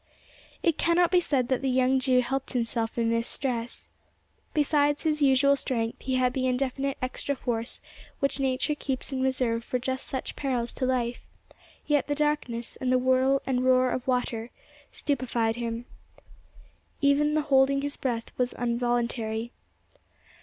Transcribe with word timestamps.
It 0.63 0.79
cannot 0.79 1.11
be 1.11 1.19
said 1.19 1.47
that 1.49 1.61
the 1.61 1.69
young 1.69 1.99
Jew 1.99 2.21
helped 2.21 2.53
himself 2.53 2.97
in 2.97 3.11
this 3.11 3.27
stress. 3.27 3.91
Besides 4.51 5.03
his 5.03 5.21
usual 5.21 5.55
strength, 5.55 6.01
he 6.01 6.15
had 6.15 6.33
the 6.33 6.47
indefinite 6.47 6.97
extra 7.03 7.35
force 7.35 7.79
which 8.19 8.39
nature 8.39 8.73
keeps 8.73 9.13
in 9.13 9.21
reserve 9.21 9.63
for 9.63 9.77
just 9.77 10.07
such 10.07 10.35
perils 10.35 10.73
to 10.73 10.87
life; 10.87 11.21
yet 11.85 12.07
the 12.07 12.15
darkness, 12.15 12.77
and 12.77 12.91
the 12.91 12.97
whirl 12.97 13.43
and 13.45 13.63
roar 13.63 13.91
of 13.91 14.07
water, 14.07 14.49
stupefied 14.91 15.57
him. 15.57 15.85
Even 17.01 17.35
the 17.35 17.41
holding 17.41 17.83
his 17.83 17.95
breath 17.95 18.31
was 18.39 18.53
involuntary. 18.53 19.51